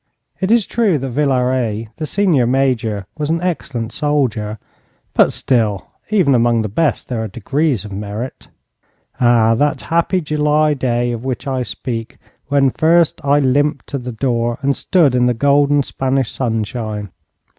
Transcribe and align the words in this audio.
It 0.39 0.49
is 0.49 0.65
true 0.65 0.97
that 0.97 1.11
Villaret, 1.13 1.89
the 1.97 2.07
senior 2.07 2.47
major, 2.47 3.05
was 3.19 3.29
an 3.29 3.39
excellent 3.43 3.93
soldier; 3.93 4.57
but 5.13 5.31
still, 5.31 5.91
even 6.09 6.33
among 6.33 6.63
the 6.63 6.69
best 6.69 7.07
there 7.07 7.21
are 7.23 7.27
degrees 7.27 7.85
of 7.85 7.91
merit. 7.91 8.47
Ah, 9.19 9.53
that 9.53 9.79
happy 9.83 10.19
July 10.19 10.73
day 10.73 11.11
of 11.11 11.23
which 11.23 11.45
I 11.45 11.61
speak, 11.61 12.17
when 12.47 12.71
first 12.71 13.21
I 13.23 13.41
limped 13.41 13.85
to 13.89 13.99
the 13.99 14.11
door 14.11 14.57
and 14.63 14.75
stood 14.75 15.13
in 15.13 15.27
the 15.27 15.35
golden 15.35 15.83
Spanish 15.83 16.31
sunshine! 16.31 17.11